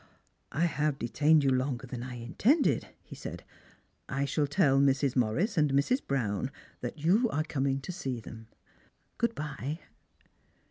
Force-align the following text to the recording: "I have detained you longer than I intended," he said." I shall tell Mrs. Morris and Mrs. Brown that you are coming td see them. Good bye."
"I 0.51 0.65
have 0.65 0.97
detained 0.97 1.43
you 1.43 1.51
longer 1.51 1.85
than 1.85 2.01
I 2.01 2.15
intended," 2.15 2.87
he 3.03 3.13
said." 3.13 3.43
I 4.19 4.25
shall 4.25 4.47
tell 4.47 4.79
Mrs. 4.81 5.15
Morris 5.15 5.59
and 5.59 5.71
Mrs. 5.73 6.01
Brown 6.07 6.49
that 6.79 6.97
you 6.97 7.29
are 7.29 7.43
coming 7.43 7.79
td 7.81 7.93
see 7.93 8.19
them. 8.19 8.47
Good 9.19 9.35
bye." 9.35 9.79